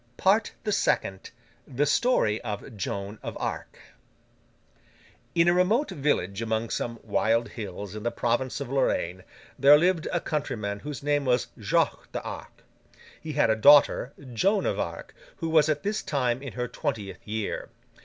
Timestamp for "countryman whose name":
10.19-11.23